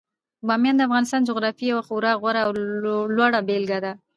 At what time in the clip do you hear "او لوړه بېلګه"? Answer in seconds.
2.45-3.79